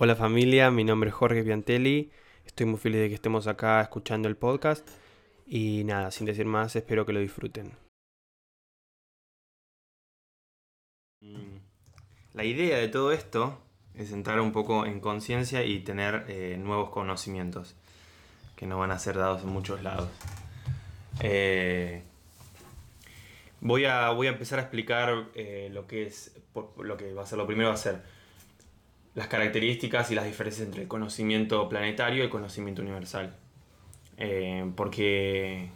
[0.00, 2.12] Hola familia, mi nombre es Jorge Piantelli.
[2.46, 4.88] Estoy muy feliz de que estemos acá escuchando el podcast.
[5.44, 7.72] Y nada, sin decir más, espero que lo disfruten.
[11.20, 11.56] Mm,
[12.34, 13.58] la idea de todo esto
[13.96, 17.74] es entrar un poco en conciencia y tener eh, nuevos conocimientos
[18.54, 20.08] que no van a ser dados en muchos lados.
[21.18, 22.04] Eh,
[23.60, 27.26] voy, a, voy a empezar a explicar eh, lo que es, lo que va a
[27.26, 28.17] ser, lo primero va a ser
[29.18, 33.34] las características y las diferencias entre el conocimiento planetario y el conocimiento universal.
[34.16, 35.70] Eh, porque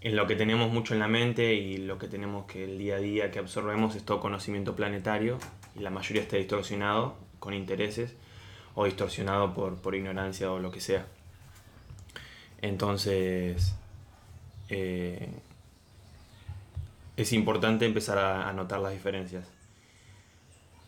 [0.00, 2.96] en lo que tenemos mucho en la mente y lo que tenemos que el día
[2.96, 5.38] a día que absorbemos es todo conocimiento planetario
[5.76, 8.16] y la mayoría está distorsionado con intereses
[8.74, 11.06] o distorsionado por, por ignorancia o lo que sea.
[12.60, 13.76] Entonces,
[14.68, 15.28] eh,
[17.16, 19.46] es importante empezar a, a notar las diferencias.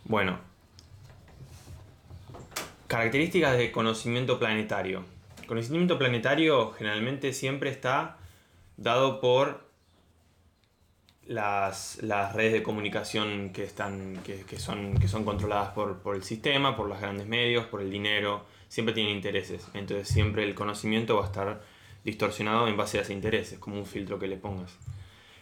[0.04, 0.40] Bueno,
[2.86, 5.04] características de conocimiento planetario.
[5.46, 8.18] Conocimiento planetario generalmente siempre está
[8.76, 9.66] dado por
[11.26, 11.98] las,
[12.34, 16.88] redes de comunicación que, están, que, son, que son controladas por, por, el sistema, por
[16.88, 19.66] los grandes medios, por el dinero, siempre tienen intereses.
[19.74, 21.62] Entonces siempre el conocimiento va a estar
[22.04, 24.76] distorsionado en base a esos intereses, como un filtro que le pongas.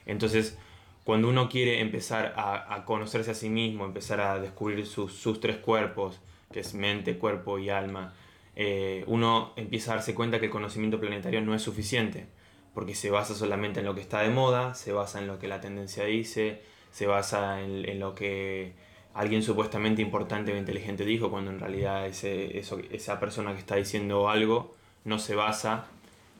[0.06, 0.56] Entonces,
[1.04, 5.40] cuando uno quiere empezar a, a conocerse a sí mismo, empezar a descubrir sus, sus
[5.40, 6.20] tres cuerpos,
[6.54, 8.14] que es mente, cuerpo y alma,
[8.54, 12.26] eh, uno empieza a darse cuenta que el conocimiento planetario no es suficiente,
[12.74, 15.48] porque se basa solamente en lo que está de moda, se basa en lo que
[15.48, 18.72] la tendencia dice, se basa en, lo que
[19.14, 22.60] alguien supuestamente importante o inteligente dijo, cuando en realidad ese,
[22.92, 25.86] esa persona que está diciendo algo no se basa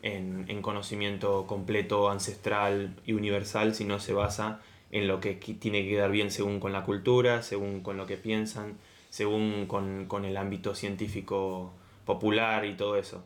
[0.03, 4.61] en, en, conocimiento completo, ancestral y universal, sino se basa
[4.93, 8.17] en lo que tiene que quedar bien según con la cultura, según con lo que
[8.17, 8.77] piensan,
[9.15, 11.73] según con, con el ámbito científico
[12.05, 13.25] popular y todo eso.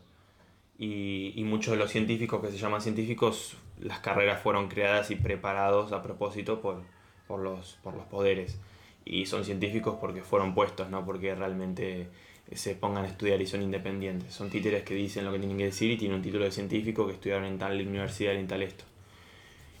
[0.77, 5.15] Y, y, muchos de los científicos que se llaman científicos, las carreras fueron creadas y
[5.15, 6.83] preparados a propósito por,
[7.27, 8.59] por, los, por los poderes.
[9.03, 12.07] Y son científicos porque fueron puestos, no porque realmente
[12.53, 14.31] se pongan a estudiar y son independientes.
[14.31, 17.07] Son títeres que dicen lo que tienen que decir y tienen un título de científico
[17.07, 18.83] que estudiaron en tal universidad en tal esto.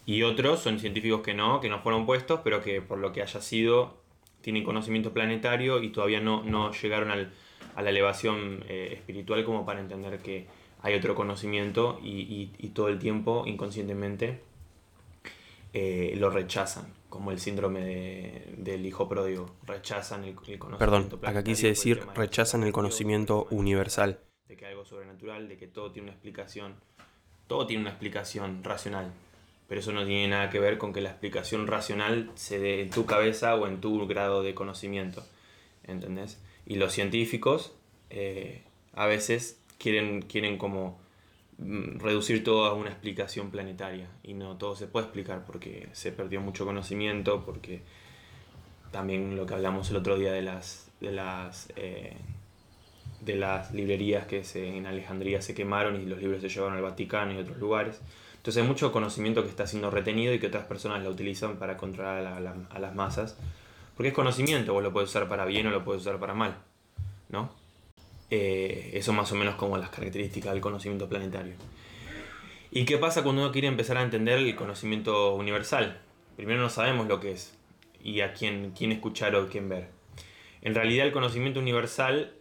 [0.07, 3.21] Y otros son científicos que no, que no fueron puestos, pero que por lo que
[3.21, 4.08] haya sido
[4.41, 7.31] tienen conocimiento planetario y todavía no, no llegaron al,
[7.75, 10.47] a la elevación eh, espiritual como para entender que
[10.81, 14.41] hay otro conocimiento y, y, todo el tiempo inconscientemente
[15.73, 20.77] eh, lo rechazan, como el síndrome del hijo pródigo, rechazan el, conocimiento.
[20.77, 24.19] Perdón, acá quise decir rechazan el conocimiento universal.
[24.47, 26.75] De que algo sobrenatural, de que todo tiene una explicación,
[27.47, 29.11] todo tiene una explicación racional,
[29.69, 32.89] pero eso no tiene nada que ver con que la explicación racional se dé en
[32.89, 35.23] tu cabeza o en tu grado de conocimiento,
[35.83, 36.41] ¿entendés?
[36.65, 37.71] Y los científicos
[38.09, 38.63] eh,
[38.93, 40.99] a veces quieren, quieren como
[41.59, 46.11] mm, reducir todo a una explicación planetaria y no todo se puede explicar porque se
[46.11, 47.83] perdió mucho conocimiento, porque
[48.89, 52.17] también lo que hablamos el otro día de las, de las, eh,
[53.21, 56.81] de las librerías que se, en Alejandría se quemaron y los libros se llevaron al
[56.81, 58.01] Vaticano y otros lugares.
[58.49, 61.77] Entonces hay mucho conocimiento que está siendo retenido y que otras personas lo utilizan para
[61.77, 63.37] controlar a las masas
[63.95, 66.57] porque es conocimiento, vos lo puedes usar para bien o lo puedes usar para mal,
[67.27, 67.51] ¿no?
[68.31, 71.53] Eh, eso más o menos como las características del conocimiento planetario.
[72.71, 76.01] ¿Y qué pasa cuando uno quiere empezar a entender el conocimiento universal?
[76.35, 77.55] Primero no sabemos lo que es
[78.01, 79.89] y a quién, quién escuchar o quién ver.
[80.63, 82.33] En realidad el conocimiento universal,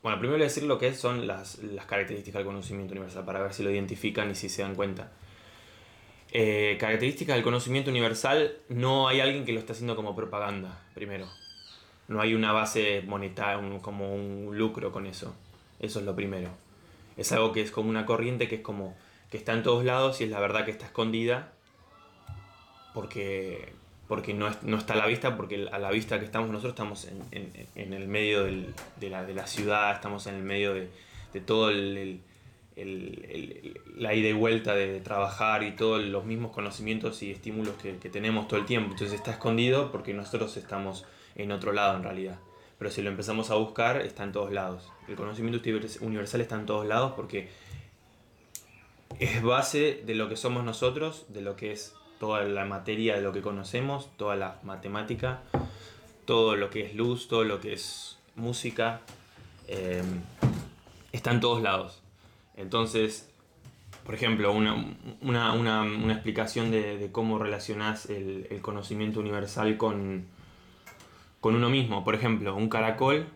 [0.00, 3.52] bueno, primero a decir lo que son las, las características del conocimiento universal para ver
[3.52, 5.10] si lo identifican y si se dan cuenta.
[6.32, 11.26] Eh, características del conocimiento universal, no hay alguien que lo esté haciendo como propaganda, primero.
[12.08, 15.34] No hay una base monetaria, como un lucro con eso.
[15.80, 16.50] Eso es lo primero.
[17.16, 18.96] Es algo que es como una corriente que es como
[19.30, 21.52] que está en todos lados y es la verdad que está escondida
[22.96, 23.72] porque,
[24.08, 27.06] porque no, no está a la vista, porque a la vista que estamos nosotros estamos
[27.30, 30.88] en, el medio de, la, de, la, ciudad, estamos en el medio de,
[31.44, 32.20] todo el el,
[32.76, 38.48] la ida y vuelta de trabajar y todos los mismos conocimientos y estímulos que, tenemos
[38.48, 38.92] todo el tiempo.
[38.92, 41.06] Entonces está escondido porque nosotros estamos
[41.36, 42.38] en otro lado en realidad.
[42.78, 44.92] Pero si lo empezamos a buscar, está en todos lados.
[45.08, 45.66] El conocimiento
[46.02, 47.48] universal está en todos lados porque
[49.18, 53.22] es base de lo que somos nosotros, de lo que es toda la materia de
[53.22, 55.40] lo que conocemos, toda la matemática,
[56.26, 59.00] todo lo que es luz, todo lo que es música.
[59.68, 60.02] Eh,
[61.12, 62.02] está en todos lados.
[62.56, 63.28] Entonces,
[64.04, 70.26] por ejemplo, una, explicación de, cómo relacionás el, conocimiento universal con,
[71.40, 72.04] con, uno mismo.
[72.04, 73.26] Por ejemplo, un caracol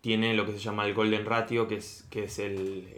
[0.00, 2.88] tiene lo que se llama el Golden Ratio, que es, que es el,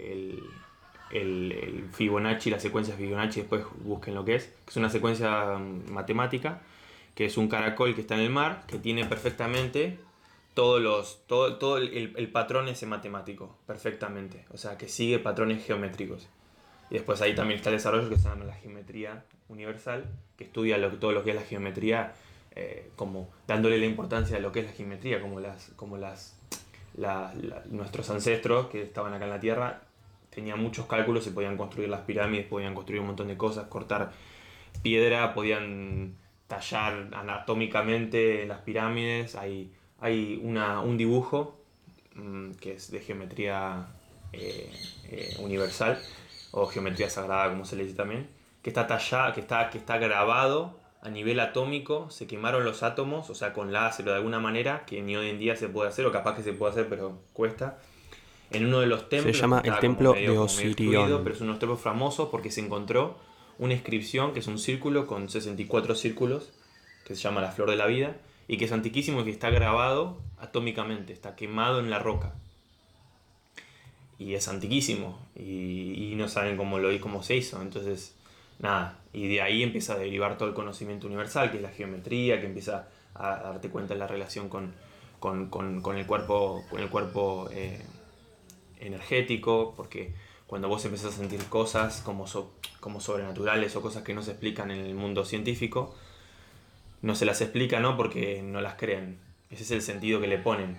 [1.10, 5.58] el, el, Fibonacci, la secuencia Fibonacci, después busquen lo que es, que es una secuencia
[5.58, 6.60] mm, matemática,
[7.14, 9.98] que es un caracol que está en el mar, que tiene perfectamente
[10.54, 14.44] todos los, todo, todo el, el, patrón ese matemático, perfectamente.
[14.50, 16.28] O sea, que sigue patrones geométricos.
[16.90, 20.04] Y después ahí también está el desarrollo que se llama la geometría universal,
[20.36, 22.12] que estudia lo, todo lo que es la geometría,
[22.54, 26.38] eh, como dándole la importancia a lo que es la geometría, como las, como las,
[27.70, 29.82] nuestros ancestros que estaban acá en la Tierra
[30.28, 34.12] tenían muchos cálculos y podían construir las pirámides, podían construir un montón de cosas, cortar
[34.82, 36.16] piedra, podían
[36.46, 39.36] tallar anatómicamente las pirámides.
[40.02, 41.56] Hay una, un dibujo
[42.16, 43.86] mm, que es de geometría
[44.32, 44.70] eh,
[45.04, 45.98] eh, universal
[46.50, 48.28] o geometría sagrada, como se le dice también,
[48.62, 53.30] que está tallado, que está, que está grabado a nivel atómico, se quemaron los átomos,
[53.30, 55.88] o sea, con láser o de alguna manera, que ni hoy en día se puede
[55.88, 57.78] hacer, o capaz que se puede hacer, pero cuesta.
[58.50, 59.34] En uno de los templos.
[59.34, 61.22] Se llama el templo de Osirión.
[61.22, 63.18] pero es uno de los templos famosos porque se encontró
[63.58, 66.52] una inscripción que es un círculo con 64 círculos,
[67.06, 68.16] que se llama la flor de la vida,
[68.52, 72.34] y que es antiquísimo y que está grabado atómicamente, está quemado en la roca
[74.18, 77.62] y es antiquísimo y, no saben cómo lo cómo se hizo.
[77.62, 78.14] Entonces,
[78.58, 82.42] nada, y de ahí empieza a derivar todo el conocimiento universal, que es la geometría,
[82.42, 84.74] que empieza a darte cuenta de la relación con,
[85.18, 87.82] con, el cuerpo, con el cuerpo eh,
[88.80, 90.12] energético, porque
[90.46, 92.26] cuando vos empezás a sentir cosas como,
[92.80, 95.94] como sobrenaturales o cosas que no se explican en el mundo científico,
[97.02, 97.96] no se las explica, ¿no?
[97.96, 99.18] Porque no las creen.
[99.50, 100.78] Ese es el sentido que le ponen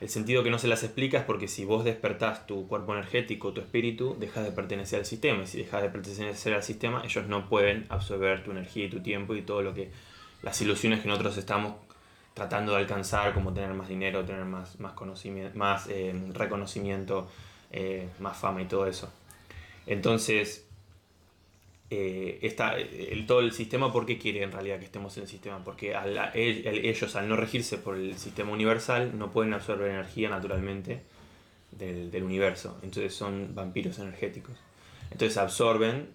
[0.00, 3.52] el sentido que no se las explica es porque si vos despertás tu cuerpo energético,
[3.52, 5.42] tu espíritu, dejas de pertenecer al sistema.
[5.42, 9.00] Y si dejas de pertenecer al sistema, ellos no pueden absorber tu energía y tu
[9.00, 9.90] tiempo y todo lo que.
[10.42, 11.74] las ilusiones que nosotros estamos
[12.32, 17.28] tratando de alcanzar, como tener más dinero, tener más, más, conocimiento, más eh, reconocimiento,
[17.70, 19.12] eh, más fama y todo eso.
[19.86, 20.66] Entonces,
[21.92, 25.28] eh, está, el, todo el sistema, ¿por qué quiere en realidad que estemos en el
[25.28, 25.64] sistema?
[25.64, 25.92] Porque
[26.34, 31.02] ellos, al no regirse por el sistema universal, no pueden absorber energía naturalmente
[31.72, 32.78] del, universo.
[32.84, 34.56] Entonces son vampiros energéticos.
[35.10, 36.10] Entonces absorben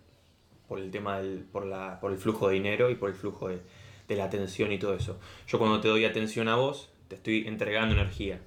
[0.70, 3.50] por el tema del, por, la, por el flujo de dinero y por el flujo
[3.50, 3.60] de,
[4.08, 5.20] de la atención y todo eso.
[5.46, 8.40] Yo cuando te doy atención a vos, te estoy entregando energía,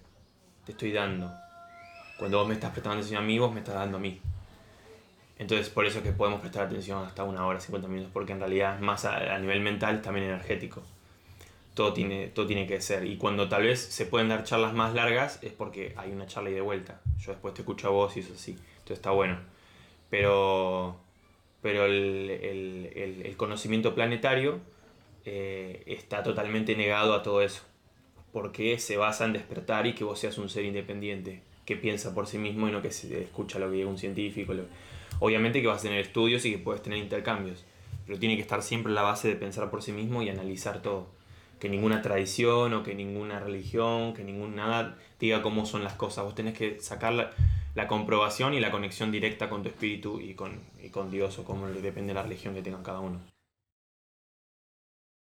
[0.65, 1.31] te estoy dando.
[2.19, 4.19] Cuando vos me estás prestando atención a mí, vos me estás dando a mí.
[5.39, 8.41] Entonces, por eso es que podemos prestar atención hasta una hora, 50 minutos, porque en
[8.41, 10.83] realidad, más a, nivel mental, también energético.
[11.75, 13.07] Todo tiene, todo tiene que ser.
[13.07, 16.51] Y cuando tal vez se pueden dar charlas más largas, es porque hay una charla
[16.51, 17.01] y de vuelta.
[17.21, 18.59] Yo después te escucho a vos y eso sí.
[18.79, 19.39] Entonces está bueno.
[20.11, 20.97] Pero,
[21.63, 24.59] pero el, el, el, conocimiento planetario
[25.25, 27.63] eh, está totalmente negado a todo eso.
[28.33, 32.27] Porque se basa en despertar y que vos seas un ser independiente, que piensa por
[32.27, 34.53] sí mismo y no que se escucha lo que diga un científico.
[34.53, 34.65] Lo,
[35.21, 37.65] Obviamente que vas a tener estudios y que puedes tener intercambios,
[38.07, 41.09] pero tiene que estar siempre la base de pensar por sí mismo y analizar todo.
[41.59, 46.25] Que ninguna tradición o que ninguna religión, que ningún nada diga cómo son las cosas.
[46.25, 50.61] Vos tenés que sacar la, comprobación y la conexión directa con tu espíritu y con,
[50.83, 53.21] y con Dios o como depende de la religión que tengan cada uno.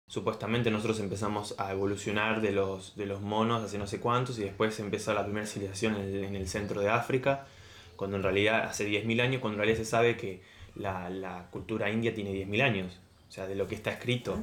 [0.08, 4.44] Supuestamente nosotros empezamos a evolucionar de los, de los monos hace no sé cuántos y
[4.44, 7.48] después empezó la primera civilización en el centro de África
[7.96, 10.42] cuando en realidad hace 10.000 años, cuando en realidad se sabe que
[10.76, 14.38] la, la cultura india tiene 10.000 años, o sea, de lo que está escrito.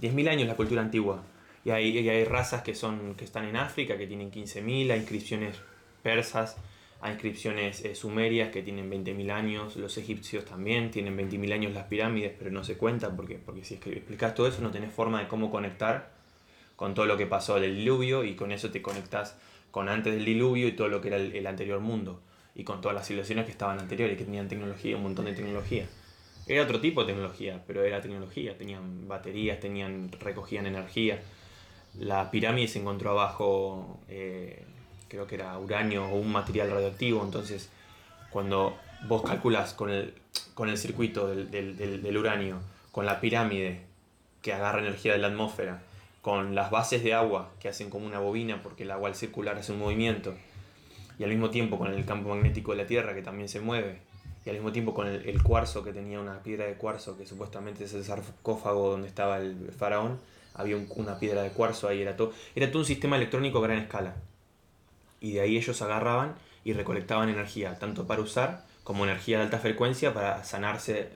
[0.00, 1.22] 10.000 años la cultura antigua.
[1.64, 4.98] Y hay, y hay razas que, son, que están en África que tienen 15.000, hay
[4.98, 5.56] inscripciones
[6.02, 6.56] persas,
[7.00, 11.86] hay inscripciones eh, sumerias que tienen 20.000 años, los egipcios también tienen 20.000 años las
[11.86, 15.28] pirámides, pero no se cuentan porque, porque si explicas todo eso no tenés forma de
[15.28, 16.12] cómo conectar
[16.76, 19.38] con todo lo que pasó del diluvio y con eso te conectas
[19.70, 22.20] con antes del diluvio y todo lo que era el anterior mundo
[22.54, 25.86] y con todas las civilizaciones que estaban anteriores, que tenían tecnología, un montón de tecnología.
[26.46, 28.56] Era otro tipo de tecnología, pero era tecnología.
[28.56, 31.20] Tenían baterías, tenían, recogían energía.
[31.98, 34.62] La pirámide se encontró abajo, eh,
[35.08, 37.24] creo que era uranio o un material radioactivo.
[37.24, 37.70] Entonces,
[38.30, 38.76] cuando
[39.08, 40.14] vos calculas con el,
[40.54, 42.60] con el circuito del, del, del uranio,
[42.92, 43.80] con la pirámide
[44.42, 45.82] que agarra energía de la atmósfera,
[46.20, 49.56] con las bases de agua que hacen como una bobina porque el agua al circular
[49.56, 50.34] hace un movimiento,
[51.18, 54.00] y al mismo tiempo con el campo magnético de la Tierra que también se mueve,
[54.44, 57.84] y al mismo tiempo con el, cuarzo que tenía una piedra de cuarzo que supuestamente
[57.84, 60.18] es el sarcófago donde estaba el faraón,
[60.54, 63.78] había una piedra de cuarzo ahí, era todo, era todo un sistema electrónico a gran
[63.78, 64.14] escala.
[65.20, 69.58] Y de ahí ellos agarraban y recolectaban energía, tanto para usar como energía de alta
[69.58, 71.08] frecuencia para sanarse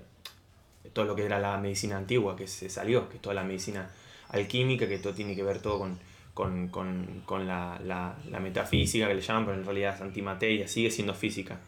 [0.95, 3.91] todo lo que era la medicina antigua que se salió, que toda la medicina
[4.31, 5.99] alquímica, que todo tiene que ver todo con,
[6.39, 10.69] con, con, con la, la, la, metafísica que le llaman, pero en realidad es antimateria,
[10.69, 11.59] sigue siendo física,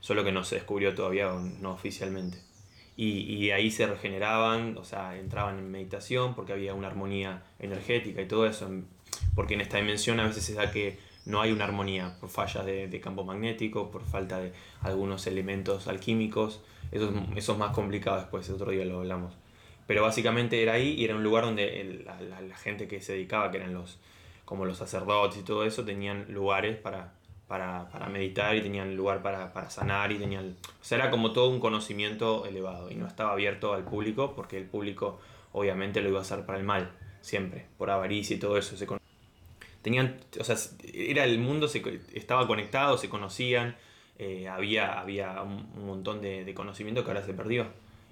[0.00, 1.30] solo que no se descubrió todavía,
[1.60, 2.38] no oficialmente.
[2.96, 8.20] Y, y ahí se regeneraban, o sea, entraban en meditación porque había una armonía energética
[8.20, 8.68] y todo eso,
[9.36, 12.66] porque en esta dimensión a veces se da que no hay una armonía por fallas
[12.66, 16.62] de, de, campo magnético, por falta de algunos elementos alquímicos.
[16.90, 19.34] Eso es, eso es más complicado después, otro día lo hablamos.
[19.86, 23.00] Pero básicamente era ahí y era un lugar donde el, la, la, la, gente que
[23.00, 24.00] se dedicaba, que eran los,
[24.46, 27.12] como los sacerdotes y todo eso, tenían lugares para,
[27.48, 30.56] para, para meditar y tenían lugar para, para, sanar y tenían...
[30.80, 34.56] O sea, era como todo un conocimiento elevado y no estaba abierto al público porque
[34.56, 35.20] el público
[35.52, 38.76] obviamente lo iba a hacer para el mal, siempre, por avaricia y todo eso.
[38.76, 38.86] Se
[39.82, 40.56] tenían, o sea,
[40.94, 41.82] era el mundo, se,
[42.14, 43.76] estaba conectado, se conocían,
[44.18, 47.66] eh, había, había un, montón de, de, conocimiento que ahora se perdió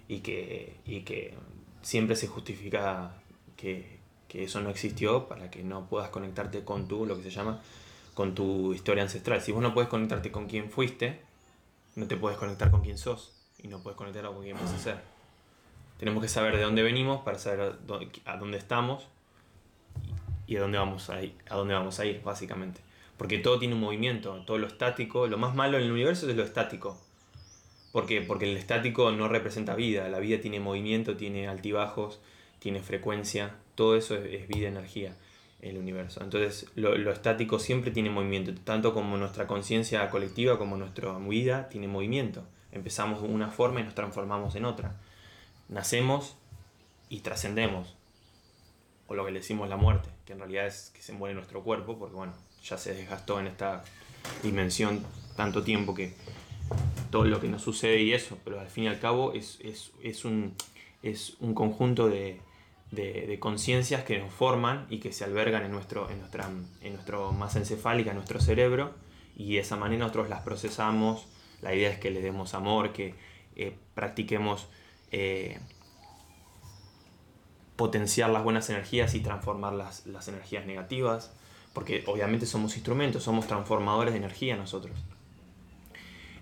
[0.09, 1.35] y que, y que
[1.81, 3.15] siempre se justifica
[3.57, 3.94] que,
[4.35, 7.61] que, eso no existió para que no puedas conectarte con tu, lo que se llama,
[8.15, 9.41] con tu historia ancestral.
[9.41, 11.21] Si vos no puedes conectarte con quién fuiste,
[11.95, 14.79] no te puedes conectar con quién sos y no puedes conectar con quién vas a
[14.79, 14.99] ser.
[15.99, 17.79] Tenemos que saber de dónde venimos para saber
[18.25, 19.07] a dónde estamos
[20.47, 22.81] y a dónde vamos a ir, a dónde vamos a ir básicamente.
[23.17, 26.37] Porque todo tiene un movimiento, todo lo estático, lo más malo en el universo es
[26.37, 26.99] lo estático.
[27.93, 28.21] ¿Por qué?
[28.23, 32.19] Porque el estático no representa vida, la vida tiene movimiento, tiene altibajos,
[32.65, 35.15] tiene frecuencia, todo eso es, es vida, energía,
[35.61, 36.23] el universo.
[36.23, 41.89] Entonces lo, estático siempre tiene movimiento, tanto como nuestra conciencia colectiva como nuestra vida tiene
[41.89, 42.43] movimiento.
[42.73, 44.97] Empezamos una forma y nos transformamos en otra.
[45.69, 46.39] Nacemos
[47.11, 47.95] y trascendemos,
[49.09, 51.63] o lo que le decimos la muerte, que en realidad es que se muere nuestro
[51.63, 53.85] cuerpo, porque bueno, ya se desgastó en esta
[54.43, 55.05] dimensión
[55.37, 56.15] tanto tiempo que
[57.11, 59.93] todo lo que nos sucede y eso, pero al fin y al cabo es, es,
[60.03, 60.55] es, un,
[61.03, 62.41] es un conjunto de,
[62.95, 66.49] de, conciencias que nos forman y que se albergan en nuestro, en, nuestra,
[66.81, 68.95] en nuestro masa encefálica, en nuestro cerebro,
[69.37, 71.27] y de esa manera nosotros las procesamos.
[71.61, 73.15] La idea es que le demos amor, que
[73.57, 74.69] eh, practiquemos
[75.13, 75.59] eh,
[77.77, 81.33] potenciar las buenas energías y transformar las, las energías negativas,
[81.73, 84.97] porque obviamente somos instrumentos, somos transformadores de energía nosotros.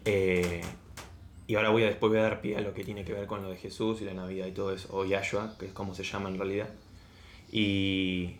[0.05, 0.63] Eh,
[1.53, 3.27] y ahora voy a, después voy a dar pie a lo que tiene que ver
[3.27, 5.95] con lo de Jesús y la Navidad y todo eso, o Yahshua, que es como
[5.95, 6.71] se llama en realidad.
[7.51, 8.37] Y,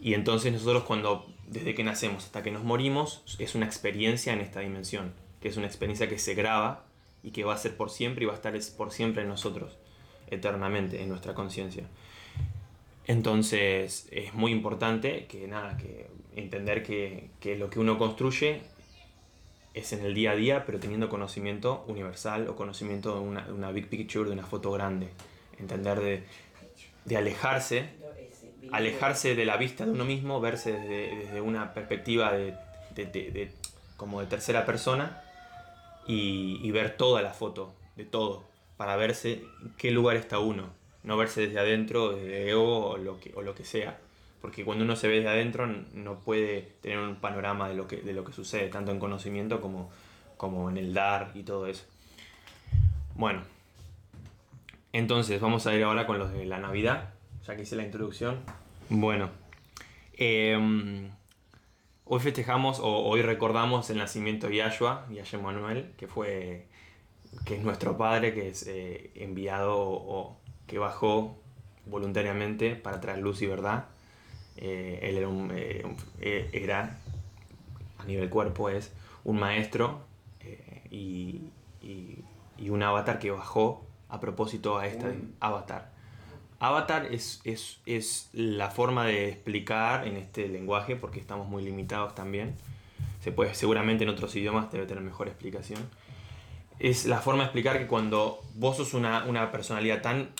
[0.00, 4.38] y entonces nosotros cuando, desde que nacemos hasta que nos morimos, es una experiencia en
[4.38, 6.84] esta dimensión, que es una experiencia que se graba
[7.24, 9.76] y que va a ser por siempre y va a estar por siempre en nosotros,
[10.30, 11.88] eternamente, en nuestra conciencia.
[13.08, 16.06] Entonces es muy importante que nada, que
[16.36, 18.60] entender que, que, lo que uno construye
[19.74, 23.52] es en el día a día, pero teniendo conocimiento universal o conocimiento de una, de
[23.52, 25.08] una big picture, de una foto grande.
[25.58, 26.22] Entender de,
[27.04, 27.90] de alejarse,
[28.72, 32.54] alejarse de la vista de uno mismo, verse desde, desde una perspectiva de,
[32.94, 33.52] de,
[33.96, 35.22] como de tercera persona
[36.06, 38.44] y, y ver toda la foto, de todo,
[38.76, 43.20] para verse en qué lugar está uno no verse desde adentro, desde ego o lo
[43.20, 43.98] que, o lo que sea.
[44.44, 48.02] Porque cuando uno se ve desde adentro no puede tener un panorama de lo que,
[48.02, 49.90] de lo que sucede, tanto en conocimiento como,
[50.36, 51.86] como en el dar y todo eso.
[53.14, 53.40] Bueno,
[54.92, 57.14] entonces vamos a ir ahora con los de la Navidad,
[57.46, 58.40] ya que hice la introducción.
[58.90, 59.30] Bueno,
[60.12, 61.08] eh,
[62.04, 66.66] hoy festejamos o hoy recordamos el nacimiento de Yahshua, Yahshua Manuel, que fue
[67.46, 71.40] que es nuestro padre, que es eh, enviado o que bajó
[71.86, 73.86] voluntariamente para traer luz y verdad.
[74.56, 75.84] Eh, él era, un, eh,
[76.20, 76.98] eh era,
[77.98, 78.92] a nivel cuerpo, es
[79.24, 80.02] un maestro
[80.40, 81.50] eh, y,
[81.82, 82.18] y,
[82.58, 85.92] y, un avatar que bajó a propósito a este avatar.
[86.60, 92.14] Avatar es, es, es, la forma de explicar en este lenguaje, porque estamos muy limitados
[92.14, 92.54] también.
[93.20, 95.80] Se puede, seguramente en otros idiomas debe tener mejor explicación.
[96.78, 100.30] Es la forma de explicar que cuando vos sos una, una personalidad tan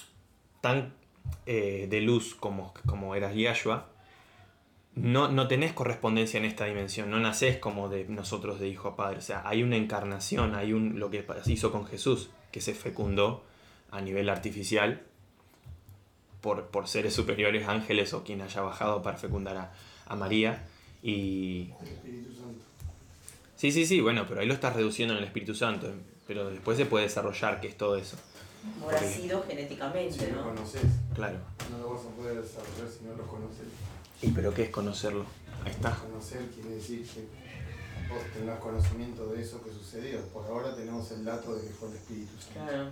[0.60, 0.94] tan
[1.46, 3.93] de luz como, como eras Yahshua,
[4.96, 8.96] no, no tenés correspondencia en esta dimensión, no nacés como de nosotros de hijo a
[8.96, 9.18] padre.
[9.18, 13.42] O sea, hay una encarnación, hay un, lo que hizo con Jesús, que se fecundó
[13.90, 15.02] a nivel artificial
[16.40, 19.72] por, por seres superiores, ángeles o quien haya bajado para fecundar a,
[20.06, 20.64] a María.
[21.02, 21.70] Y...
[23.56, 25.90] Sí, sí, sí, bueno, pero ahí lo estás reduciendo en el Espíritu Santo,
[26.26, 28.16] pero después se puede desarrollar, que es todo eso
[28.82, 30.36] habrá sido genéticamente, si ¿no?
[30.36, 30.82] lo conoces.
[31.14, 31.38] Claro.
[31.70, 33.66] No lo vas a poder desarrollar si no lo conoces.
[34.24, 35.24] ¿Y pero qué es conocerlo?
[35.64, 35.94] Ahí está.
[35.94, 37.20] Conocer quiere decir que
[38.12, 40.20] vos tengas conocimiento de eso que sucedió.
[40.28, 42.70] Por ahora tenemos el dato de que fue el Espíritu Santo.
[42.70, 42.90] Claro.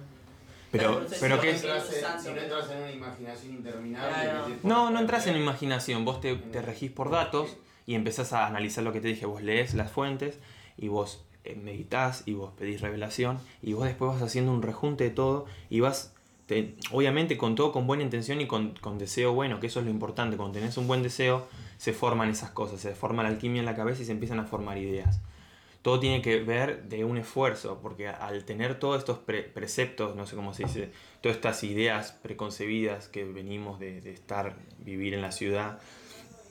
[0.70, 2.22] Pero, pero si ¿qué no es?
[2.22, 4.14] Si no entras en una imaginación interminable.
[4.14, 4.46] Claro.
[4.62, 8.82] No, no entras en imaginación, vos te, te regís por datos y empezás a analizar
[8.82, 10.38] lo que te dije, vos lees las fuentes
[10.78, 15.04] y vos eh, meditás y vos pedís revelación y vos después vas haciendo un rejunte
[15.04, 16.14] de todo y vas,
[16.46, 19.84] te- obviamente con todo con buena intención y con, con deseo bueno, que eso es
[19.86, 21.46] lo importante, cuando tenés un buen deseo
[21.78, 24.44] se forman esas cosas, se forma la alquimia en la cabeza y se empiezan a
[24.44, 25.20] formar ideas.
[25.82, 30.26] Todo tiene que ver de un esfuerzo, porque al tener todos estos pre- preceptos, no
[30.26, 35.22] sé cómo se dice, todas estas ideas preconcebidas que venimos de, de estar, vivir en
[35.22, 35.80] la ciudad,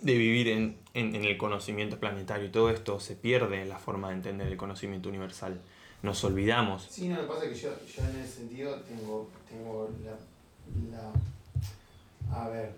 [0.01, 4.09] de vivir en, en- en el conocimiento planetario y todo esto, se pierde la forma
[4.09, 5.61] de entender el conocimiento universal.
[6.03, 6.87] Nos olvidamos.
[6.89, 10.97] Sí, no, lo que pasa es que yo, yo en ese sentido tengo, tengo la,
[10.97, 12.73] la- a ver,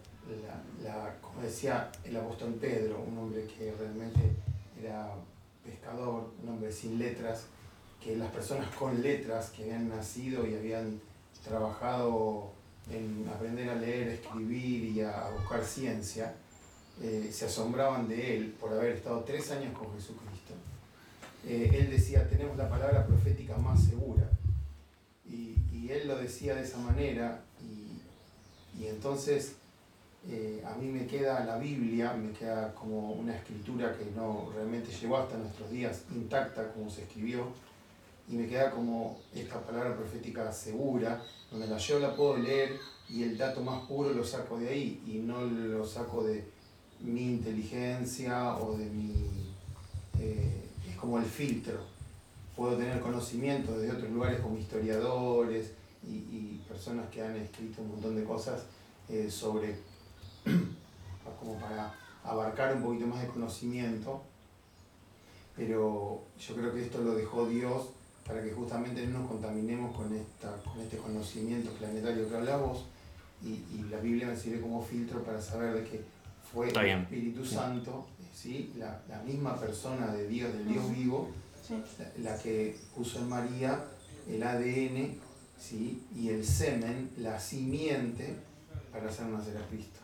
[0.83, 4.19] la, la- como decía el apóstol Pedro, un hombre que realmente
[4.81, 5.09] era
[5.63, 7.45] pescador, un hombre sin letras,
[8.03, 10.99] que las personas con letras que habían nacido y habían
[11.45, 12.51] trabajado
[12.91, 16.33] en aprender a leer, escribir y a, buscar ciencia,
[17.01, 20.32] eh, se asombraban de él por haber estado tres años con Jesucristo.
[21.45, 24.29] Eh, él decía, tenemos la palabra profética más segura.
[25.29, 29.55] Y, y él lo decía de esa manera y, y entonces
[30.29, 34.91] eh, a mí me queda la Biblia, me queda como una escritura que no realmente
[34.91, 37.47] llegó hasta nuestros días intacta como se escribió
[38.29, 41.21] y me queda como esta palabra profética segura,
[41.51, 42.77] donde yo la puedo leer
[43.09, 46.45] y el dato más puro lo saco de ahí y no lo saco de
[47.01, 49.13] mi inteligencia o de mi...
[50.19, 50.69] eh,
[51.03, 51.79] como el filtro.
[52.55, 57.89] Puedo tener conocimiento de otros lugares como historiadores y, y personas que han escrito un
[57.89, 58.63] montón de cosas
[59.10, 59.75] eh, sobre,
[61.41, 61.93] como para
[62.24, 64.22] abarcar un poquito más de conocimiento,
[65.57, 67.89] pero yo creo que esto lo dejó Dios
[68.25, 72.86] para que justamente no nos contaminemos con, esta, con este conocimiento planetario que hablamos
[73.43, 76.01] y, y la Biblia me sirve como filtro para saber de que
[76.53, 77.01] fue el.
[77.01, 78.73] Espíritu Santo, ¿sí?
[78.77, 81.31] la, la misma persona de Dios, del Dios vivo,
[82.19, 83.83] la, la que puso en María
[84.29, 85.17] el ADN
[85.57, 86.03] ¿sí?
[86.15, 88.36] y el semen, la simiente,
[88.91, 89.99] para hacer nacer a Cristo.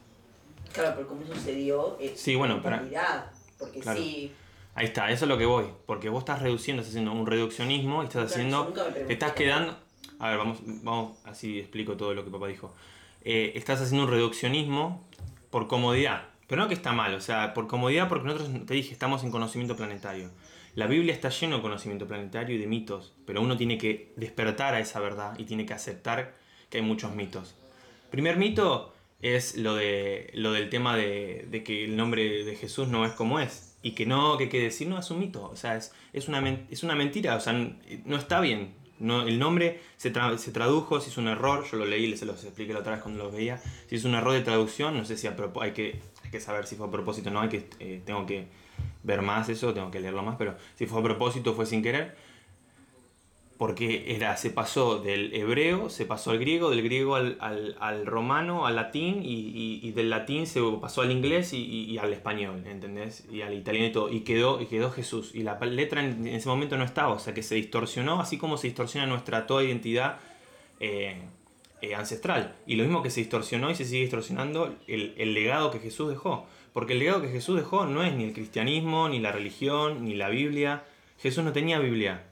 [0.74, 4.00] Claro, pero como sucedió eh, Sí, bueno, en para- porque Claro.
[4.02, 4.32] sí,
[4.76, 5.66] Ahí está, eso es lo que voy.
[5.86, 8.94] Porque vos estás reduciendo, estás haciendo un reduccionismo y estás Claro, haciendo.
[9.08, 9.78] Te estás quedando.
[10.20, 12.74] A ver, vamos, vamos, así explico todo lo que papá dijo.
[13.22, 15.06] Eh, estás haciendo un reduccionismo
[15.50, 16.29] por comodidad.
[16.50, 19.32] Pero no que está mal, o sea, por comodidad porque nosotros, te dije, estamos en
[19.32, 20.32] conocimiento planetario.
[20.76, 24.74] La Biblia está lleno de conocimiento planetario y de mitos, pero uno tiene que despertar
[24.74, 26.36] a esa verdad y tiene que aceptar
[26.70, 27.56] que hay muchos mitos.
[28.10, 32.88] Primer mito es lo, de, lo del tema de, de que el nombre de Jesús
[32.88, 33.76] no es como es.
[33.82, 35.44] Y que no, que que decir, no, es un mito.
[35.46, 37.36] O sea, es, es, una, es una mentira.
[37.36, 38.74] O sea, no está bien.
[39.00, 42.26] No, el nombre se, tra- se tradujo, si es un error, yo lo leí, se
[42.26, 43.62] los expliqué la otra vez cuando lo veía.
[43.88, 46.76] Si es un error de traducción, no sé si hay, que, hay que saber si
[46.76, 47.42] fue a propósito o no.
[47.42, 48.46] Hay que, eh, tengo que
[49.04, 50.36] ver más eso, tengo que leerlo más.
[50.38, 52.16] Pero si fue a propósito, fue sin querer
[53.58, 58.06] porque era, se pasó del hebreo, se pasó al griego, del griego al, al- al
[58.06, 62.14] romano, al latín, y, y- y del latín se pasó al inglés y, y- al
[62.14, 63.26] español, ¿entendés?
[63.30, 65.32] Y al italiano y todo, y quedó, y quedó Jesús.
[65.36, 68.38] Y la letra en, en ese momento no estaba, o sea que se distorsionó, así
[68.38, 70.20] como se distorsiona nuestra toda identidad
[70.80, 71.18] eh,
[71.82, 72.56] eh, ancestral.
[72.66, 76.10] Y lo mismo que se distorsionó y se sigue distorsionando el, el legado que Jesús
[76.10, 76.48] dejó.
[76.74, 80.16] Porque el legado que Jesús dejó no es ni el cristianismo, ni la religión, ni
[80.16, 80.84] la Biblia.
[81.18, 82.24] Jesús no tenía Biblia.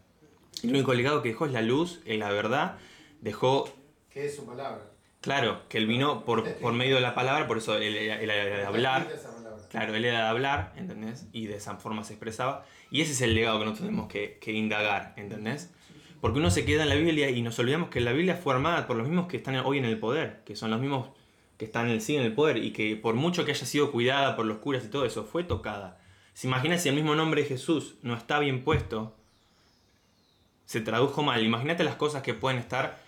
[0.63, 2.77] El único legado que dejó es la luz, es la verdad.
[3.21, 3.69] Dejó,
[4.09, 4.91] ¿Qué es su palabra?
[5.21, 8.57] claro, que él vino por, por medio de la palabra, por eso él, él era
[8.57, 9.07] de hablar.
[9.69, 11.27] Claro, él era de hablar, ¿entendés?
[11.33, 12.65] Y de esa forma se expresaba.
[12.89, 15.73] Y ese es el legado que nosotros tenemos que, que indagar, ¿entendés?
[16.21, 18.87] Porque uno se queda en la Biblia y nos olvidamos que la Biblia fue armada
[18.87, 21.09] por los mismos que están hoy en el poder, que son los mismos
[21.57, 24.35] que están en, sí, en el poder, y que por mucho que haya sido cuidada
[24.35, 25.99] por los curas y todo eso, fue tocada.
[26.33, 29.15] ¿Se imagina si el mismo nombre de Jesús no está bien puesto?
[30.65, 31.43] Se tradujo mal.
[31.43, 32.99] Imagínate las cosas que pueden estar,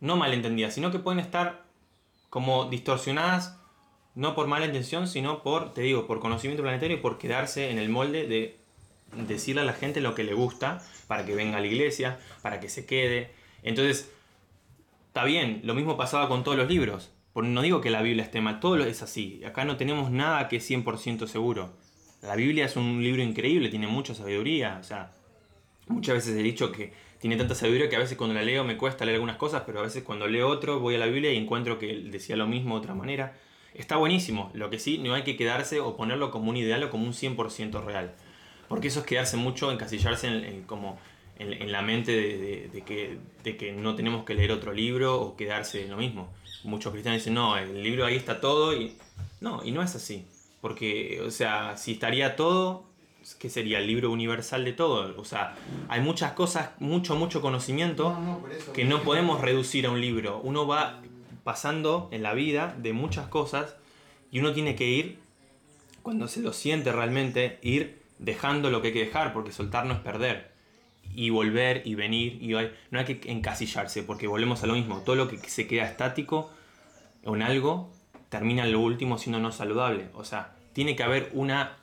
[0.00, 1.64] no mal entendidas, sino que pueden estar
[2.30, 3.58] como distorsionadas
[4.18, 7.78] no por mala intención, sino por, te digo, por conocimiento planetario y por quedarse en
[7.78, 8.57] el molde de
[9.16, 12.60] decirle a la gente lo que le gusta para que venga a la iglesia, para
[12.60, 13.30] que se quede.
[13.62, 14.10] Entonces,
[15.08, 17.10] está bien, lo mismo pasaba con todos los libros.
[17.34, 19.42] No digo que la Biblia esté mal, todo es así.
[19.44, 21.72] Acá no tenemos nada que es 100% seguro.
[22.20, 24.80] La Biblia es un libro increíble, tiene mucha sabiduría.
[25.88, 28.64] O muchas veces he dicho que tiene tanta sabiduría que a veces cuando la leo
[28.64, 31.32] me cuesta leer algunas cosas, pero a veces cuando leo otro voy a la Biblia
[31.32, 33.36] y encuentro que decía lo mismo de otra manera.
[33.72, 36.90] Está buenísimo, lo que sí no hay que quedarse o ponerlo como un ideal o
[36.90, 38.14] como un 100% real.
[38.68, 40.98] Porque eso es quedarse mucho, encasillarse en, en como
[41.38, 44.72] en, en la mente de, de- de que, de que no tenemos que leer otro
[44.72, 46.28] libro o quedarse en lo mismo.
[46.64, 48.94] Muchos cristianos dicen, no, el libro ahí está todo y...
[49.40, 50.26] No, y no es así.
[50.60, 52.82] Porque, o sea, si estaría todo,
[53.38, 53.78] ¿qué sería?
[53.78, 55.14] El libro universal de todo.
[55.20, 55.54] O sea,
[55.88, 58.72] hay muchas cosas, mucho, mucho conocimiento No, no, por eso.
[58.72, 60.40] que no podemos reducir a un libro.
[60.42, 61.00] Uno va
[61.44, 63.76] pasando en la vida de muchas cosas
[64.32, 65.18] y uno tiene que ir,
[66.02, 69.94] cuando se lo siente realmente, ir dejando lo que hay que dejar, porque soltar no
[69.94, 70.50] es perder.
[71.14, 72.52] Y volver y venir, y
[72.90, 75.00] no hay que encasillarse, porque volvemos a lo mismo.
[75.00, 76.50] Todo lo que se queda estático
[77.22, 77.90] en algo
[78.28, 80.08] termina en lo último siendo no saludable.
[80.14, 81.76] O sea, tiene que haber una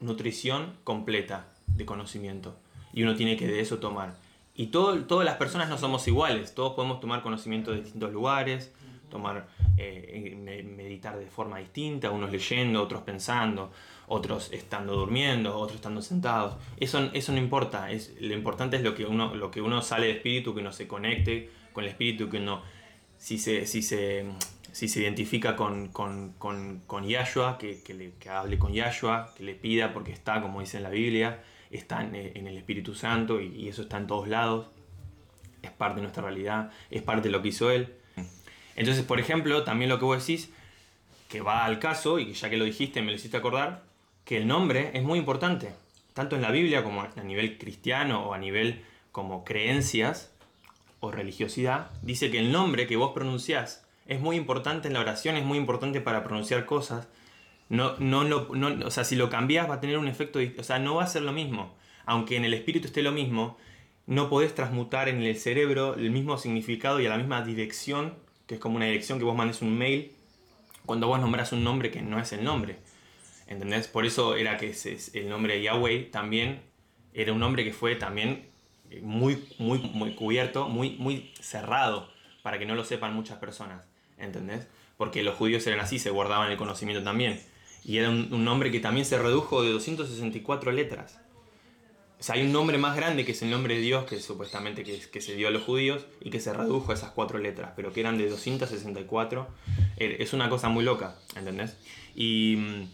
[0.00, 2.56] nutrición completa de conocimiento.
[2.92, 4.14] Y uno tiene que de eso tomar.
[4.54, 6.54] Y todo, todas las personas no somos iguales.
[6.54, 8.72] Todos podemos tomar conocimiento de distintos lugares,
[9.10, 13.70] tomar, eh, me- meditar de forma distinta, unos leyendo, otros pensando,
[14.08, 16.56] otros estando durmiendo, otros estando sentados.
[16.78, 17.90] Eso, eso no importa.
[17.90, 20.72] Es, lo importante es lo que, uno, lo que uno sale de espíritu, que uno
[20.72, 22.62] se conecte con el espíritu, que uno,
[23.18, 24.26] si se, si se,
[24.72, 29.32] si se identifica con, con, con, con Yahshua, que, que, le- que hable con Yahshua,
[29.36, 33.40] que le pida porque está, como dice en la Biblia, está en, el Espíritu Santo
[33.40, 34.66] y, y eso está en todos lados.
[35.62, 37.92] Es parte de nuestra realidad, es parte de lo que hizo Él.
[38.76, 40.50] Entonces, por ejemplo, también lo que vos decís,
[41.28, 43.82] que va al caso, y ya que lo dijiste, me lo hiciste acordar,
[44.26, 45.72] que el nombre es muy importante,
[46.12, 50.30] tanto en la Biblia como a nivel cristiano o a nivel como creencias
[51.00, 55.36] o religiosidad, dice que el nombre que vos pronunciás es muy importante en la oración,
[55.36, 57.08] es muy importante para pronunciar cosas.
[57.68, 60.62] No, no, lo- no- o sea, si lo cambias va a tener un efecto, o
[60.62, 61.74] sea, no va a ser lo mismo.
[62.04, 63.56] Aunque en el espíritu esté lo mismo,
[64.06, 68.14] no podés transmutar en el cerebro el mismo significado y a la misma dirección,
[68.46, 70.12] que es como una dirección que vos mandes un mail
[70.84, 72.76] cuando vos nombrás un nombre que no es el nombre.
[73.46, 73.86] ¿Entendés?
[73.88, 76.60] Por eso era que ese- el nombre de Yahweh también
[77.14, 78.46] era un nombre que fue también
[78.90, 82.08] eh, muy, muy, muy cubierto, muy, muy cerrado,
[82.42, 83.84] para que no lo sepan muchas personas.
[84.18, 84.66] ¿Entendés?
[84.96, 87.40] Porque los judíos eran así, se guardaban el conocimiento también.
[87.84, 91.18] Y era un, un nombre que también se redujo de 264 letras.
[92.18, 94.84] O sea, hay un nombre más grande que es el nombre de Dios, que supuestamente
[94.84, 97.72] que, que se dio a los judíos, y que se redujo a esas cuatro letras,
[97.76, 99.46] pero que eran de 264.
[99.98, 101.76] Eh, Es una cosa muy loca, ¿entendés?
[102.14, 102.88] Y, mm,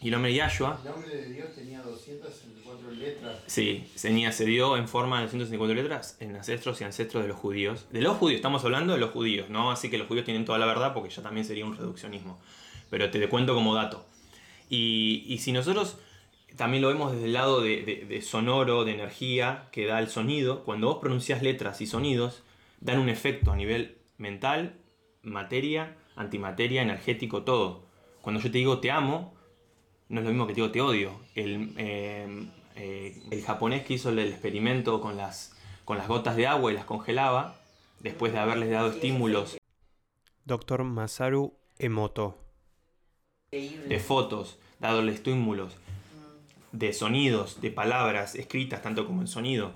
[0.00, 3.36] y el nombre Yahshua, El nombre de Dios tenía 264 letras.
[3.46, 7.36] sí, tenía, se dio en forma de 254 letras en ancestros y ancestros de los
[7.38, 7.86] judíos.
[7.90, 9.70] De los judíos, estamos hablando de los judíos, ¿no?
[9.70, 12.40] Así que los judíos tienen toda la verdad, porque ya también sería un reduccionismo.
[12.88, 14.04] Pero te cuento como dato.
[14.68, 15.98] Y, y si nosotros
[16.56, 20.08] también lo vemos desde el lado de, de- de sonoro, de energía que da el
[20.08, 22.42] sonido, cuando vos pronuncias letras y sonidos,
[22.80, 24.74] dan un efecto a nivel mental,
[25.22, 27.84] materia, antimateria, energético, todo.
[28.22, 29.34] Cuando yo te digo te amo,
[30.10, 31.12] no es lo mismo que te digo te odio.
[31.34, 32.46] El, eh,
[32.76, 36.74] eh, el japonés que hizo el experimento con las, con las gotas de agua y
[36.74, 37.56] las congelaba,
[38.00, 39.56] después de haberles dado estímulos
[40.44, 42.36] Doctor Masaru Emoto.
[43.88, 45.76] De fotos, dándole estímulos,
[46.72, 49.72] de sonidos, de palabras escritas, tanto como en sonido,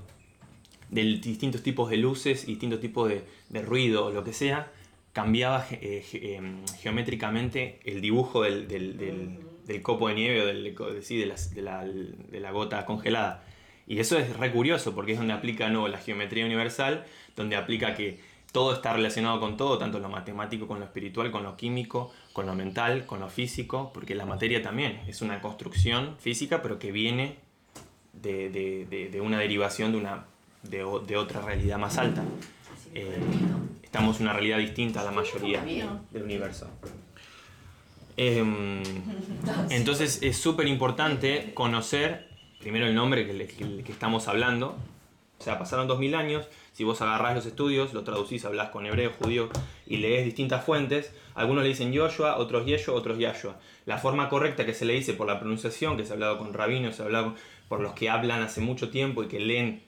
[0.90, 4.70] de distintos tipos de luces y distintos tipos de, de ruido, lo que sea,
[5.12, 10.46] cambiaba eh, ge- em, geométricamente el dibujo del, del- del- del copo de nieve o
[10.46, 13.44] del, de, sí, de, la, de la gota congelada.
[13.86, 17.04] Y eso es re curioso porque es donde aplica no, la geometría universal,
[17.36, 18.18] donde aplica que
[18.52, 22.46] todo está relacionado con todo, tanto lo matemático con lo espiritual, con lo químico, con
[22.46, 26.92] lo mental, con lo físico, porque la materia también es una construcción física, pero que
[26.92, 27.36] viene
[28.12, 30.24] de, de- de- una derivación de, una,
[30.62, 32.22] de otra realidad más alta.
[32.94, 33.18] Eh,
[33.82, 35.60] estamos en una realidad distinta a la mayoría
[36.12, 36.68] del universo.
[38.16, 38.82] Em,
[39.70, 42.28] entonces es súper importante conocer
[42.60, 44.76] primero el nombre que, que- que estamos hablando.
[45.38, 46.46] O sea, pasaron 2000 años.
[46.72, 49.48] Si vos agarrás los estudios, lo traducís, hablas con hebreo, judío
[49.86, 53.56] y lees distintas fuentes, algunos le dicen Yoshua, otros Yeshua, otros Yahshua.
[53.86, 56.52] La forma correcta que se le dice por la pronunciación, que se ha hablado con
[56.54, 57.34] rabinos, se ha hablado
[57.68, 59.82] por los que hablan hace mucho tiempo y que leen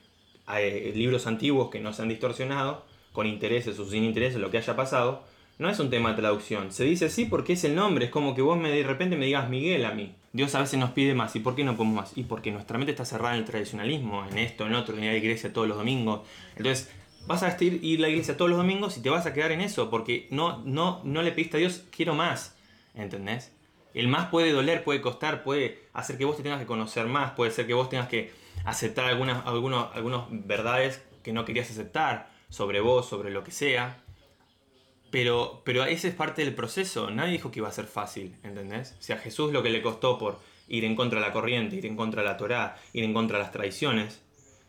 [0.55, 4.57] eh, libros antiguos que no se han distorsionado, con intereses o sin intereses, lo que
[4.59, 5.23] haya pasado,
[5.57, 6.71] no es un tema de traducción.
[6.71, 9.25] Se dice así porque es el nombre, es como que vos me, de repente me
[9.25, 10.15] digas Miguel a mí.
[10.33, 11.35] Dios a veces nos pide más.
[11.35, 12.17] ¿Y por qué no podemos más?
[12.17, 15.15] Y porque nuestra mente está cerrada en el tradicionalismo, en esto, en otro, en la
[15.15, 16.21] iglesia todos los domingos.
[16.55, 16.91] Entonces,
[17.25, 19.51] vas a ir, ir a la iglesia todos los domingos y te vas a quedar
[19.51, 22.55] en eso, porque no, no, no le pediste a Dios, quiero más.
[22.93, 23.51] ¿Entendés?
[23.93, 27.31] El más puede doler, puede costar, puede hacer que vos te tengas que conocer más,
[27.31, 28.31] puede ser que vos tengas que
[28.63, 34.03] aceptar algunas, algunos, algunas verdades que no querías aceptar sobre vos, sobre lo que sea.
[35.09, 37.09] Pero, pero ese es parte del proceso.
[37.11, 38.95] Nadie dijo que iba a ser fácil, ¿entendés?
[38.99, 41.77] O sea, a Jesús lo que le costó por ir en contra de la corriente,
[41.77, 44.21] ir en contra de la Torá, ir en contra de las tradiciones,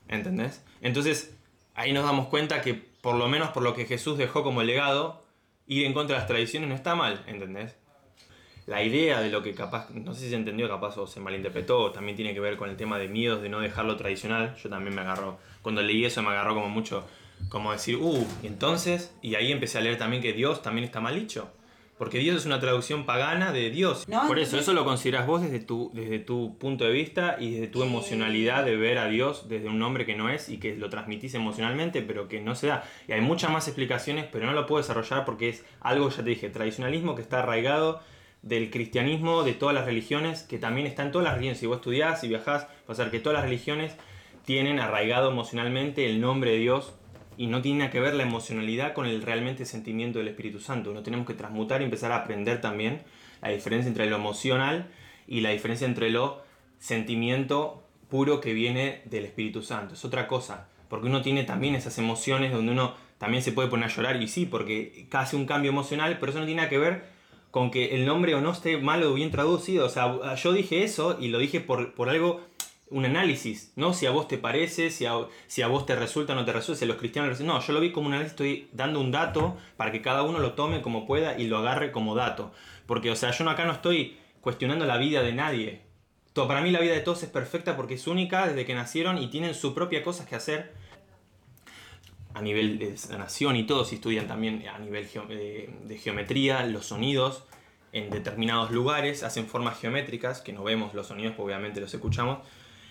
[0.08, 0.64] ¿Entendés?
[0.80, 1.36] Entonces,
[1.74, 5.22] ahí nos damos cuenta que por lo menos por lo que Jesús dejó como legado,
[5.66, 7.76] ir en contra de las tradiciones no está mal, ¿entendés?
[8.66, 11.90] La idea de lo que capaz, no sé si se entendió capaz o se malinterpretó,
[11.90, 14.56] también tiene que ver con el tema de miedos de no dejarlo tradicional.
[14.62, 17.06] Yo también me agarró, cuando leí eso me agarró como mucho,
[17.48, 21.14] como decir, uh, entonces, y ahí empecé a leer también que Dios también está mal
[21.14, 21.50] dicho.
[21.98, 24.06] Porque Dios es una traducción pagana de Dios.
[24.08, 27.54] No, Por eso, eso lo consideras vos desde tu, desde tu punto de vista y
[27.54, 30.76] desde tu emocionalidad de ver a Dios desde un nombre que no es y que
[30.76, 32.84] lo transmitís emocionalmente, pero que no se da.
[33.08, 36.30] Y hay muchas más explicaciones, pero no lo puedo desarrollar porque es algo, ya te
[36.30, 38.00] dije, tradicionalismo que está arraigado
[38.42, 41.58] del cristianismo, de todas las religiones, que también está en todas las religiones.
[41.58, 43.96] Si vos estudiás y viajás, vas a ver que todas las religiones
[44.44, 46.94] tienen arraigado emocionalmente el nombre de Dios
[47.38, 50.92] y no tiene nada que ver la emocionalidad con el realmente sentimiento del Espíritu Santo.
[50.92, 53.02] No tenemos que transmutar y empezar a aprender también
[53.40, 54.90] la diferencia entre lo emocional
[55.28, 56.42] y la diferencia entre lo
[56.80, 59.94] sentimiento puro que viene del Espíritu Santo.
[59.94, 63.86] Es otra cosa, porque uno tiene también esas emociones donde uno también se puede poner
[63.86, 66.78] a llorar y sí, porque hace un cambio emocional, pero eso no tiene nada que
[66.78, 67.04] ver
[67.52, 69.86] con que el nombre o no esté mal o bien traducido.
[69.86, 72.40] O sea, yo dije eso y lo dije por, por algo,
[72.90, 73.92] un análisis, ¿no?
[73.92, 75.14] Si a vos te parece, si a,
[75.46, 77.72] si a vos te resulta o no te resulta, si a los cristianos No, yo
[77.72, 80.80] lo vi como un análisis, estoy dando un dato para que cada uno lo tome
[80.80, 82.52] como pueda y lo agarre como dato.
[82.86, 85.82] Porque, o sea, yo acá no estoy cuestionando la vida de nadie.
[86.32, 89.18] Todo, para mí la vida de todos es perfecta porque es única desde que nacieron
[89.18, 90.72] y tienen su propia cosas que hacer
[92.34, 96.86] a nivel de sanación y todo, si estudian también a nivel geo- de, geometría, los
[96.86, 97.44] sonidos
[97.92, 102.38] en determinados lugares, hacen formas geométricas, que no vemos los sonidos, obviamente los escuchamos,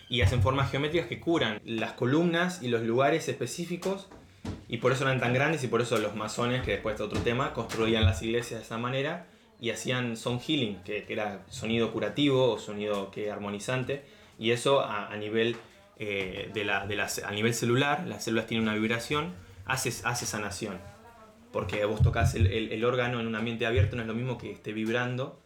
[0.09, 4.07] y hacen formas geométricas que curan las columnas y los lugares específicos,
[4.69, 7.19] y por eso eran tan grandes, y por eso los masones, que después de otro
[7.21, 9.27] tema, construían las iglesias de esa manera,
[9.59, 14.05] y hacían sound healing, que, era sonido curativo o sonido que armonizante,
[14.39, 15.57] y eso a, nivel
[15.97, 19.33] eh, de la, de la- a nivel celular, las células tienen una vibración,
[19.65, 20.79] hace, hace sanación.
[21.51, 24.73] Porque vos tocas el órgano en un ambiente abierto, no es lo mismo que esté
[24.73, 25.39] vibrando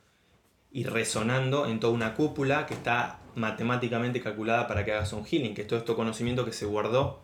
[0.72, 5.54] y resonando en toda una cúpula que está matemáticamente calculada para que hagas un healing,
[5.54, 7.22] que es todo este conocimiento que se guardó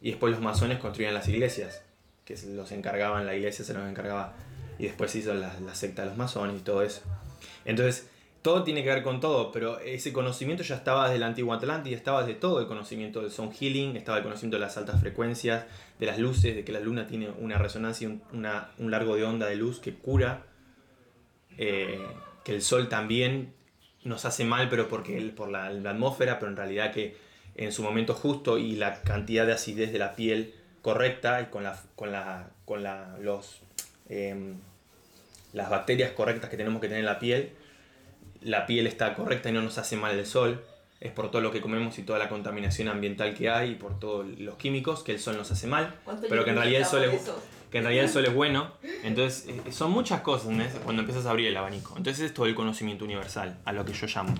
[0.00, 1.82] y después los masones construían las iglesias,
[2.24, 4.34] que se los encargaban, la iglesia se los encargaba
[4.78, 7.02] y después se hizo la, secta de los masones y todo eso.
[7.64, 8.08] Entonces,
[8.42, 11.96] todo tiene que ver con todo, pero ese conocimiento ya estaba desde la antigua Atlántida,
[11.96, 15.66] estaba desde todo el conocimiento del sound healing, estaba el conocimiento de las altas frecuencias,
[16.00, 18.22] de las luces, de que la luna tiene una resonancia, un,
[18.78, 20.46] un largo de onda de luz que cura,
[21.58, 22.04] eh,
[22.42, 23.54] que el sol también
[24.04, 27.16] nos hace mal, pero porque el- por la, la atmósfera, pero en realidad que
[27.54, 31.62] en su momento justo y la cantidad de acidez de la piel correcta y con,
[31.64, 33.60] la, con, la, con la, los,
[34.08, 34.54] em,
[35.52, 37.50] las bacterias correctas que tenemos que tener en la piel,
[38.40, 40.64] la piel está correcta y no nos hace mal el sol.
[41.00, 43.98] Es por todo lo que comemos y toda la contaminación ambiental que hay y por
[43.98, 45.94] todos los químicos que el sol nos hace mal.
[46.04, 47.42] ¿Cuánto Pero que en realidad el sol es, eso?
[47.72, 48.70] Que en realidad el sol es bueno.
[49.02, 50.54] Entonces, eh, son muchas cosas
[50.84, 51.94] cuando empiezas a abrir el abanico.
[51.96, 54.34] Entonces, es todo el conocimiento universal, a lo que yo llamo.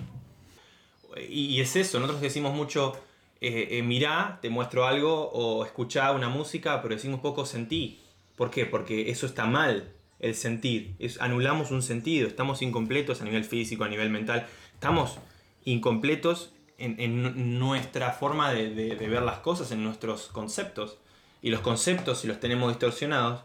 [1.29, 2.93] Y, es eso, nosotros decimos mucho,
[3.41, 7.99] eh, eh, mirá, te muestro algo, o escuchá una música, pero decimos poco sentí.
[8.35, 8.65] ¿Por qué?
[8.65, 10.95] Porque eso está mal, el sentir.
[11.19, 14.47] Anulamos un sentido, estamos incompletos a nivel físico, a nivel mental.
[14.73, 15.17] Estamos
[15.65, 20.97] incompletos en, nuestra forma de- de ver las cosas, en nuestros conceptos.
[21.43, 23.41] Y los conceptos, si los tenemos distorsionados,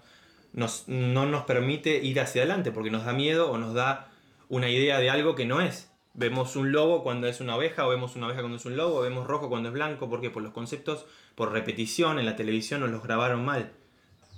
[0.52, 4.08] nos, no nos permite ir hacia adelante porque nos da miedo o nos da
[4.48, 5.90] una idea de algo que no es.
[6.14, 8.98] Vemos un lobo cuando es una oveja, o vemos una oveja cuando es un lobo,
[8.98, 12.80] o vemos rojo cuando es blanco, porque por los conceptos, por repetición en la televisión
[12.80, 13.72] nos los grabaron mal.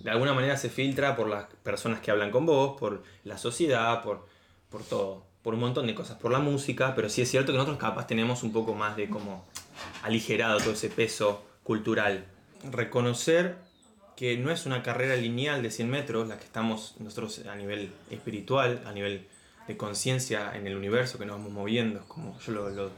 [0.00, 4.02] De alguna manera se filtra por las personas que hablan con vos, por la sociedad,
[4.02, 4.26] por,
[4.70, 7.58] por todo, por un montón de cosas, por la música, pero sí es cierto que
[7.58, 9.46] nosotros capaz tenemos un poco más de como
[10.02, 12.26] aligerado todo ese peso cultural.
[12.68, 13.56] Reconocer
[14.16, 17.90] que no es una carrera lineal de 100 metros la que estamos nosotros a nivel
[18.10, 19.26] espiritual, a nivel
[19.66, 22.90] de conciencia en el universo que nos vamos moviendo, como yo lo, lo-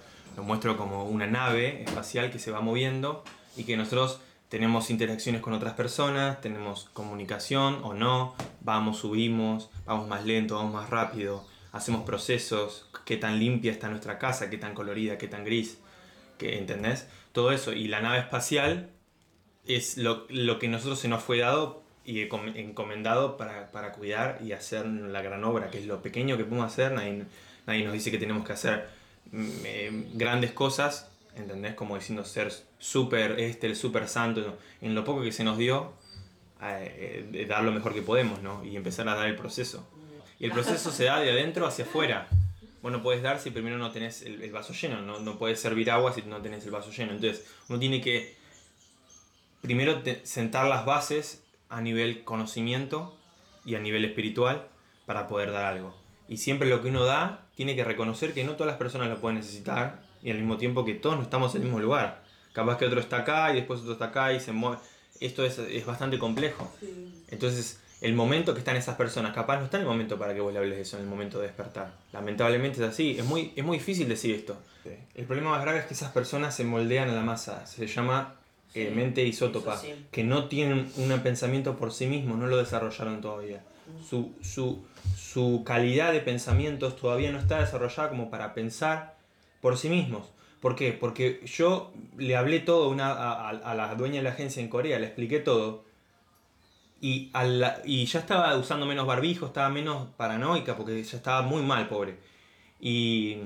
[0.43, 3.23] muestro como una nave espacial que se va moviendo
[3.57, 10.09] y que nosotros tenemos interacciones con otras personas, tenemos comunicación o no, vamos, subimos, vamos
[10.09, 14.75] más lento, vamos más rápido, hacemos procesos, qué tan limpia está nuestra casa, qué tan
[14.75, 15.79] colorida, qué tan gris,
[16.39, 17.07] que, ¿entendés?
[17.33, 17.73] Todo eso.
[17.73, 18.91] Y la nave espacial
[19.67, 24.41] es lo, lo que nosotros se nos fue dado y encom- encomendado para, para cuidar
[24.45, 26.93] y hacer la gran obra, que es lo pequeño que podemos hacer.
[26.93, 27.25] Nadie,
[27.67, 28.89] nadie nos dice que tenemos que hacer
[29.31, 31.75] mm, eh, grandes cosas, ¿entendés?
[31.75, 34.59] Como diciendo ser súper este, el súper santo.
[34.81, 35.93] En lo poco que se nos dio,
[36.61, 38.65] eh, dar lo mejor que podemos, ¿no?
[38.65, 39.87] Y empezar a dar el proceso.
[40.41, 42.29] Y el proceso se da de adentro hacia afuera.
[42.83, 45.89] Vos no puedes dar si primero no tenés el, vaso lleno, no, no puedes servir
[45.89, 47.13] agua si no tenés el vaso lleno.
[47.13, 48.35] Entonces, uno tiene que
[49.63, 53.17] primero te- sentar las bases a nivel conocimiento
[53.65, 54.67] y a nivel espiritual
[55.07, 55.97] para poder dar algo.
[56.29, 59.21] Y siempre lo que uno da tiene que reconocer que no todas las personas lo
[59.21, 62.23] pueden necesitar y al mismo tiempo que todos no estamos en el mismo lugar.
[62.53, 64.77] Capaz que otro está acá y después otro está acá y se mueve.
[65.21, 66.71] Esto es, es bastante complejo.
[67.29, 70.41] Entonces, el momento que están esas personas, capaz no está en el momento para que
[70.41, 71.93] vos le hables de eso, en el momento de despertar.
[72.13, 74.57] Lamentablemente es así, es muy, es muy difícil decir esto.
[75.15, 78.35] El problema más grave es que esas personas se moldean a la masa, se llama
[78.75, 79.93] eh, Sí, mente isótopa, sí.
[80.11, 83.63] que no tienen un pensamiento por sí mismos, no lo desarrollaron todavía.
[84.09, 84.85] Su, su,
[85.17, 89.17] su calidad de pensamientos todavía no está desarrollada como para pensar
[89.61, 90.29] por sí mismos.
[90.61, 90.93] ¿Por qué?
[90.93, 94.69] Porque yo le hablé todo una, a, a- a la dueña de la agencia en
[94.69, 95.85] Corea, le expliqué todo.
[97.01, 101.43] Y, a la- y ya estaba usando menos barbijo, estaba menos paranoica, porque ya estaba
[101.43, 102.17] muy mal, pobre.
[102.81, 103.39] Y,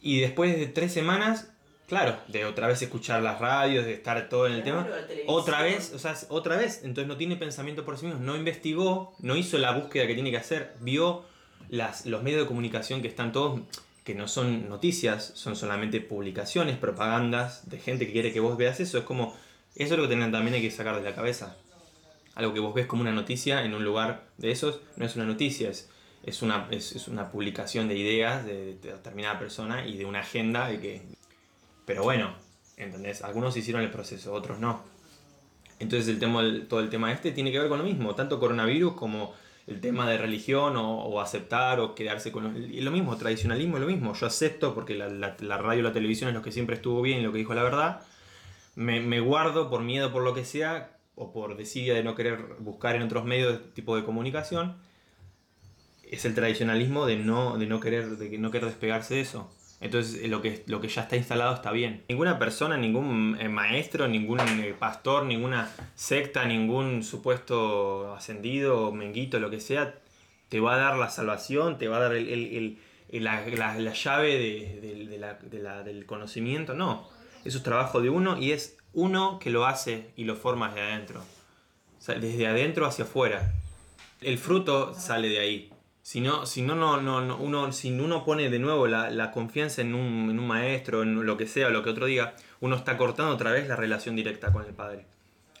[0.00, 1.49] y después de tres semanas,
[1.90, 5.62] claro, de otra vez escuchar las radios, de estar todo en el tema, Claro, otra
[5.62, 9.36] vez, o sea, otra vez, entonces no tiene pensamiento por sí mismo, no investigó, no
[9.36, 11.24] hizo la búsqueda que tiene que hacer, vio
[11.68, 13.60] las, los medios de comunicación que están todos,
[14.04, 18.78] que no son noticias, son solamente publicaciones, propagandas de gente que quiere que vos veas
[18.78, 19.36] eso, es como,
[19.74, 21.56] eso es lo que también hay que sacar de la cabeza.
[22.36, 25.24] Algo que vos ves como una noticia en un lugar de esos, no es una
[25.24, 25.90] noticia, es,
[26.22, 30.20] es, una, es, es una publicación de ideas de, de determinada persona y de una
[30.20, 31.19] agenda de que...
[31.90, 32.30] Pero bueno,
[32.76, 33.22] ¿entendés?
[33.24, 34.80] Algunos hicieron el proceso, otros no.
[35.80, 38.38] Entonces el tema, el- todo el tema este tiene que ver con lo mismo, tanto
[38.38, 39.34] coronavirus como
[39.66, 43.76] el tema de religión o, o aceptar o quedarse con lo, y lo mismo, tradicionalismo
[43.76, 44.14] es lo mismo.
[44.14, 47.24] Yo acepto porque la, la- la radio la televisión es lo que siempre estuvo bien,
[47.24, 48.02] lo que dijo la verdad.
[48.76, 52.38] Me, me guardo por miedo, por lo que sea, o por desidia de no querer
[52.60, 54.76] buscar en otros medios de tipo de comunicación.
[56.04, 59.50] Es el tradicionalismo de no, de no querer, de no querer despegarse de eso.
[59.80, 62.04] Entonces eh, lo que, lo que ya está instalado está bien.
[62.08, 69.48] Ninguna persona, ningún eh, maestro, ningún eh, pastor, ninguna secta, ningún supuesto ascendido, menguito, lo
[69.50, 69.94] que sea,
[70.50, 72.78] te va a dar la salvación, te va a dar el- el-
[73.24, 76.74] la, la- la llave de- del conocimiento.
[76.74, 77.08] No,
[77.44, 80.82] eso es trabajo de uno y es uno que lo hace y lo forma desde
[80.82, 81.24] adentro.
[82.06, 83.52] Desde adentro hacia afuera.
[84.20, 85.72] El fruto sale de ahí.
[86.02, 89.30] Si no, si no, no, no, no- uno, si uno pone de nuevo la, la
[89.30, 92.74] confianza en un, en un maestro, en lo que sea, lo que otro diga, uno
[92.76, 95.04] está cortando otra vez la relación directa con el padre.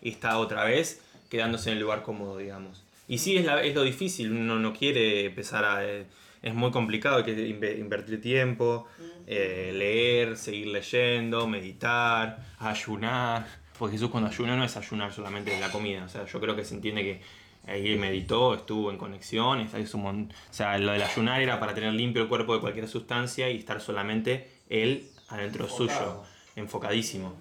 [0.02, 2.82] Y está otra vez quedándose en el lugar cómodo, digamos.
[3.06, 5.84] Y sí, es, la- es lo difícil, uno no quiere empezar a...
[5.86, 6.06] eh,
[6.42, 8.88] es muy complicado, hay que inve- invertir tiempo,
[9.26, 13.46] eh, leer, seguir leyendo, meditar, ayunar.
[13.78, 16.02] Porque Jesús cuando ayuna no es ayunar solamente de la comida.
[16.04, 17.20] O sea, yo creo que se entiende que
[17.66, 19.60] ahí meditó, estuvo en conexión.
[19.60, 22.54] está- es un mon- o sea, lo del ayunar era para tener limpio el cuerpo
[22.54, 26.22] de cualquier sustancia y estar solamente él adentro suyo,
[26.56, 27.34] enfocadísimo.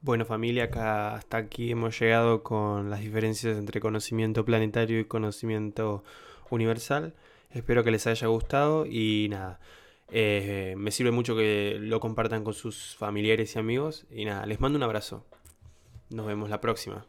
[0.00, 6.04] Bueno familia, acá hasta aquí hemos llegado con las diferencias entre conocimiento planetario y conocimiento
[6.50, 7.14] universal.
[7.50, 9.58] Espero que les haya gustado y nada,
[10.10, 14.60] eh, me sirve mucho que lo compartan con sus familiares y amigos y nada, les
[14.60, 15.24] mando un abrazo.
[16.10, 17.04] Nos vemos la próxima.